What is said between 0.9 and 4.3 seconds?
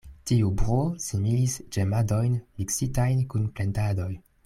similis ĝemadojn miksitajn kun plendadoj.